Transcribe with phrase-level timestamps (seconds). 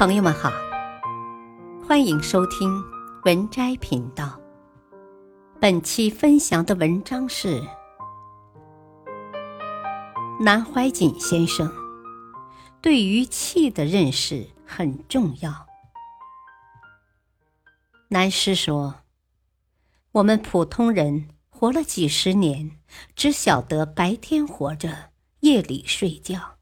[0.00, 0.50] 朋友们好，
[1.86, 2.82] 欢迎收听
[3.24, 4.40] 文摘频道。
[5.60, 7.62] 本期分享的文章是
[10.40, 11.70] 南怀瑾先生
[12.80, 15.66] 对于气的认识很重要。
[18.08, 19.02] 南师说，
[20.12, 22.78] 我们普通人活了几十年，
[23.14, 26.56] 只晓得白天活着，夜里睡觉，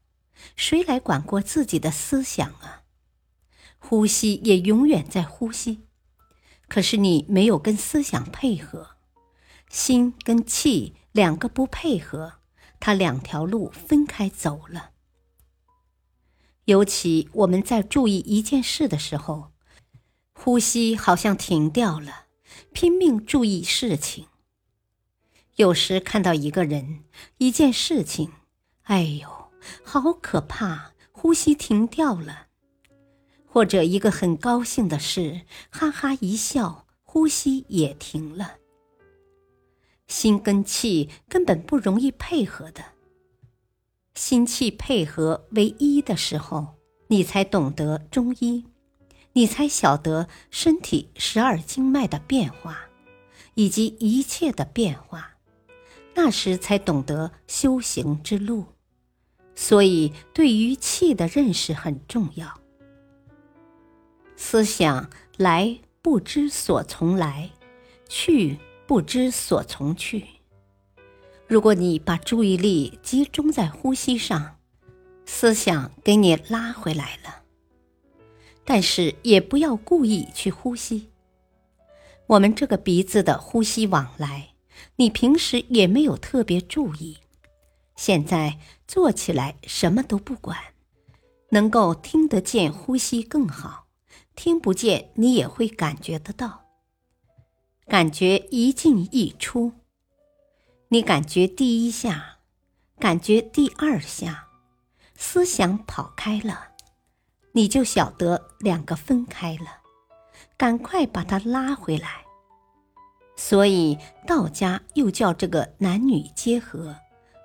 [0.57, 2.81] 谁来管过自己的思想啊？
[3.79, 5.87] 呼吸也永远在呼吸，
[6.67, 8.97] 可是你没有跟思想配合，
[9.69, 12.33] 心跟气两个不配合，
[12.79, 14.91] 它两条路分开走了。
[16.65, 19.53] 尤其我们在注意一件事的时候，
[20.33, 22.25] 呼吸好像停掉了，
[22.71, 24.27] 拼命注意事情。
[25.55, 27.05] 有时看到一个人、
[27.39, 28.31] 一件事情，
[28.83, 29.51] 哎呦，
[29.83, 30.91] 好可怕！
[31.11, 32.48] 呼吸停掉了。
[33.51, 38.57] 或者一个很高兴的事，哈哈一笑，呼吸也停了。
[40.07, 42.83] 心跟气根本不容易配合的，
[44.13, 46.75] 心气配合为一的时候，
[47.07, 48.65] 你才懂得中医，
[49.33, 52.89] 你才晓得身体十二经脉的变化，
[53.55, 55.37] 以及一切的变化，
[56.13, 58.65] 那时才懂得修行之路。
[59.55, 62.59] 所以，对于气的认识很重要。
[64.41, 67.51] 思想来不知所从来，
[68.07, 70.25] 去不知所从去。
[71.45, 74.55] 如果你把注意力集中在呼吸上，
[75.25, 77.43] 思想给你拉回来了。
[78.63, 81.09] 但是也不要故意去呼吸。
[82.25, 84.53] 我们这个鼻子的呼吸往来，
[84.95, 87.17] 你平时也没有特别注意，
[87.97, 90.57] 现在做起来什么都不管，
[91.49, 93.88] 能够听得见呼吸更好。
[94.41, 96.61] 听不见，你也会感觉得到。
[97.89, 99.73] 感觉一进一出，
[100.87, 102.37] 你感觉第一下，
[102.97, 104.47] 感觉第二下，
[105.13, 106.69] 思想跑开了，
[107.51, 109.81] 你就晓得两个分开了，
[110.55, 112.23] 赶快把它拉回来。
[113.35, 116.95] 所以道家又叫这个男女结合，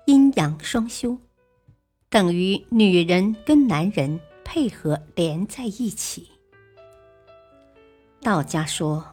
[0.05, 1.17] 阴阳双修，
[2.07, 6.31] 等于女人跟男人配合连在一起。
[8.25, 9.05] 道家说，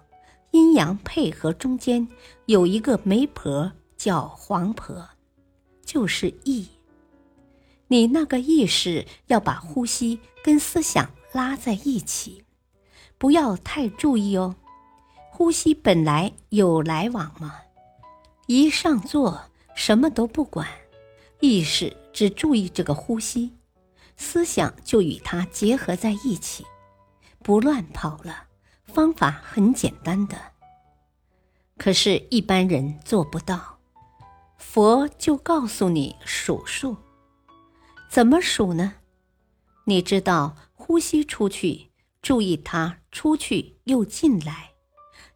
[0.52, 2.08] 阴阳配合中间
[2.46, 5.06] 有一个媒婆叫黄婆，
[5.84, 6.66] 就是意。
[7.88, 12.42] 你那个意识要把呼吸跟思想拉在一起，
[13.18, 14.56] 不要太注意哦。
[15.30, 17.56] 呼吸本来有来往嘛，
[18.46, 19.42] 一上座
[19.74, 20.66] 什么都不管，
[21.40, 23.52] 意识只注意这个呼吸，
[24.16, 26.64] 思想就与它结合在一起，
[27.42, 28.44] 不乱跑了。
[28.92, 30.36] 方法很简单的，
[31.78, 33.78] 可是，一般人做不到。
[34.58, 36.96] 佛就告诉你数数，
[38.10, 38.96] 怎么数呢？
[39.86, 44.72] 你知道，呼吸出去，注意它出去又进来，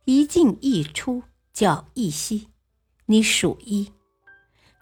[0.05, 1.23] 一进一出
[1.55, 2.49] 叫一吸，
[3.07, 3.93] 你数一；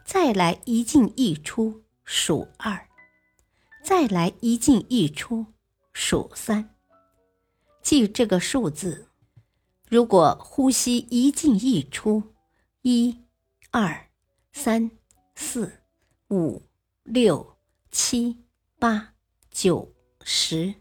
[0.05, 2.89] 再来一进一出数二；
[3.85, 5.47] 再来一进一出
[5.93, 6.74] 数三。
[7.85, 9.09] 记这个数字，
[9.91, 12.23] 如果呼吸一进一出，
[12.81, 13.23] 一、
[13.71, 14.09] 二、
[14.55, 14.91] 三、
[15.35, 15.83] 四、
[16.31, 16.63] 五、
[17.03, 17.59] 六、
[17.91, 18.39] 七、
[18.79, 19.13] 八、
[19.51, 20.77] 九、十，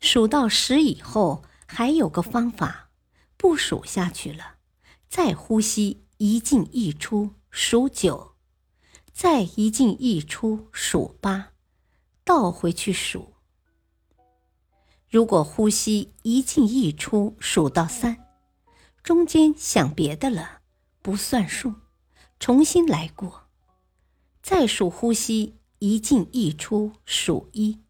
[0.00, 2.90] 数到十以后，还有个方法，
[3.36, 4.56] 不数下去了，
[5.08, 8.34] 再呼吸一进一出数九，
[9.12, 11.52] 再一进一出数八，
[12.24, 13.34] 倒回去数。
[15.10, 18.28] 如果呼吸一进一出数到三，
[19.02, 20.60] 中间想别的了，
[21.02, 21.74] 不算数，
[22.38, 23.48] 重新来过，
[24.40, 27.80] 再数呼吸一进一出数一。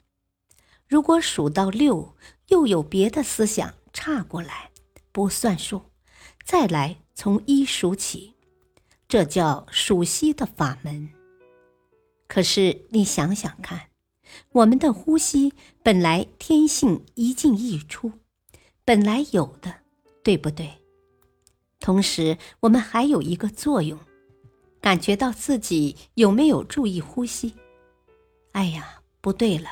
[0.88, 4.70] 如果数到六又有别的思想岔过来，
[5.12, 5.82] 不算数，
[6.42, 8.32] 再来从一数起，
[9.06, 11.10] 这叫数息的法门。
[12.26, 13.89] 可是你想想看。
[14.52, 18.12] 我们的呼吸本来天性一进一出，
[18.84, 19.74] 本来有的，
[20.22, 20.70] 对不对？
[21.78, 23.98] 同时，我们还有一个作用，
[24.80, 27.54] 感觉到自己有没有注意呼吸？
[28.52, 29.68] 哎呀，不对了，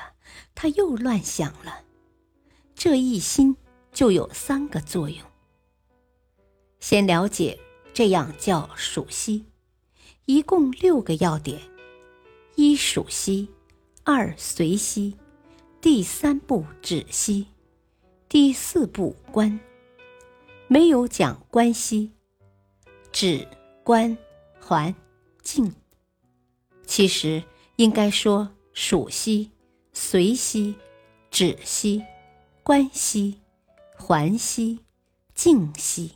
[0.55, 1.83] 他又乱想了。
[2.75, 3.57] 这一心
[3.93, 5.19] 就有三个作用。
[6.81, 7.59] 先了解，
[7.93, 9.45] 这样叫数息，
[10.27, 11.61] 一共六个要点：
[12.55, 13.49] 一数息。
[14.11, 15.19] 二随息，
[15.83, 17.49] 第三步止息，
[18.27, 19.61] 第四步观，
[20.67, 22.13] 没有讲关息，
[23.13, 23.47] 止、
[23.85, 24.17] 观、
[24.59, 24.95] 还、
[25.43, 25.75] 静。
[26.87, 27.45] 其实
[27.77, 29.51] 应该说数息、
[29.93, 30.77] 随息、
[31.31, 32.03] 止息、
[32.63, 33.43] 观息、
[33.95, 34.81] 还息、
[35.35, 36.13] 静息。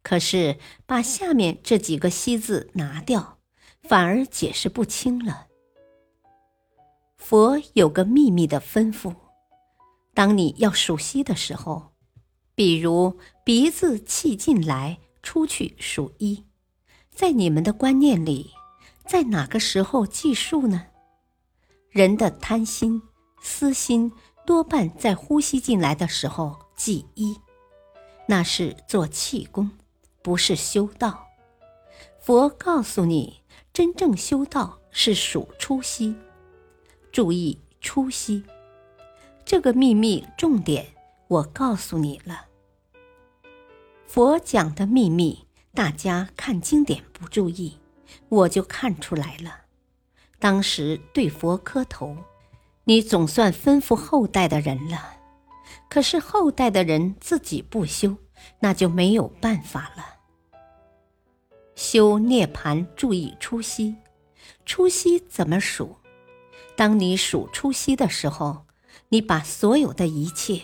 [0.00, 3.40] 可是把下面这几个“息”字拿掉，
[3.82, 5.45] 反而解释不清了。
[7.16, 9.14] 佛有个秘密的吩咐：
[10.14, 11.92] 当你要数息的时候，
[12.54, 16.44] 比如鼻子气进来、出去数一，
[17.10, 18.52] 在你们的观念里，
[19.06, 20.86] 在哪个时候计数呢？
[21.90, 23.02] 人的贪心、
[23.40, 24.12] 私心
[24.46, 27.36] 多半在呼吸进来的时候计一，
[28.28, 29.70] 那是做气功，
[30.22, 31.26] 不是修道。
[32.20, 33.40] 佛告诉你，
[33.72, 36.14] 真正修道是数出息。
[37.16, 38.44] 注意出息，
[39.42, 40.84] 这个秘密重点
[41.28, 42.44] 我告诉你了。
[44.06, 47.78] 佛讲的秘密，大家看经典不注意，
[48.28, 49.62] 我就看出来了。
[50.38, 52.18] 当时对佛磕头，
[52.84, 55.16] 你总算吩咐后代的人了。
[55.88, 58.14] 可是后代的人自己不修，
[58.60, 60.04] 那就没有办法了。
[61.74, 63.96] 修涅盘，注意出息，
[64.66, 65.96] 出息怎么数？
[66.76, 68.66] 当你数出息的时候，
[69.08, 70.62] 你把所有的一切，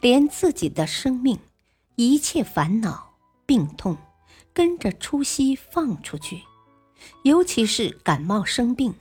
[0.00, 1.38] 连自己的生命、
[1.94, 3.14] 一切烦恼、
[3.46, 3.96] 病痛，
[4.52, 6.42] 跟着出息放出去。
[7.22, 8.94] 尤其是感冒生病，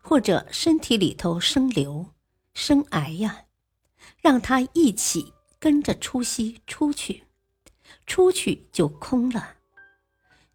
[0.00, 2.06] 或者身体里头生瘤、
[2.54, 3.44] 生癌呀，
[4.20, 7.24] 让它一起跟着出息出去，
[8.06, 9.54] 出去就空了。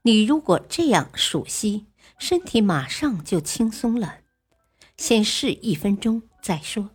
[0.04, 1.88] 你如果这样数息，
[2.18, 4.21] 身体马上就轻松了。
[5.02, 6.92] 先试一分钟再说。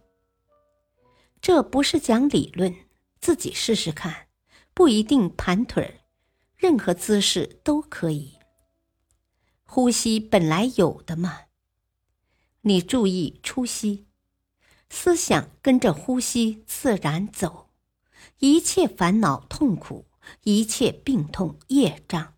[1.40, 2.72] 这不是讲理论，
[3.20, 4.28] 自己试试看，
[4.72, 5.98] 不一定盘腿儿，
[6.54, 8.38] 任何姿势都可以。
[9.64, 11.46] 呼吸本来有的嘛，
[12.60, 14.06] 你注意出息，
[14.88, 17.70] 思想跟着呼吸自然走，
[18.38, 20.06] 一切烦恼痛苦，
[20.44, 22.34] 一切病痛业障，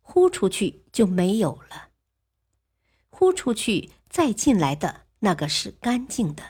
[0.00, 1.90] 呼出去就没有了。
[3.10, 5.08] 呼出去再进来的。
[5.20, 6.42] 那个是干净的，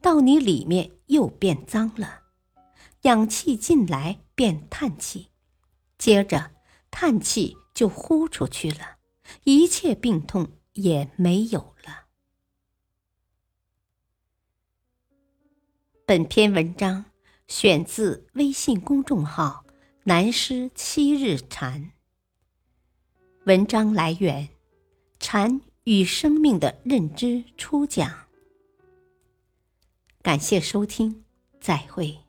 [0.00, 2.22] 到你里面又变脏了。
[3.02, 5.28] 氧气进来变叹气，
[5.98, 6.52] 接着
[6.90, 8.98] 叹气就呼出去了，
[9.44, 12.06] 一切病痛也没有了。
[16.04, 17.04] 本篇文章
[17.46, 19.64] 选自微信公众号
[20.04, 21.92] “南师七日禅”。
[23.46, 24.48] 文章来源：
[25.20, 25.60] 禅。
[25.88, 28.26] 与生命的认知初讲，
[30.20, 31.24] 感谢收听，
[31.62, 32.27] 再会。